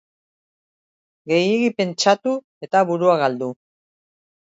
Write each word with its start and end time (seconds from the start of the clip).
Gehiegi 1.33 1.69
pentsatu 1.81 2.35
eta 2.69 2.85
burua 2.91 3.17
galdu 3.25 3.55